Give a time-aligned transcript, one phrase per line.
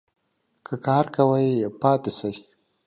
[0.65, 1.49] که کار کوی؟
[1.81, 2.33] پاته سئ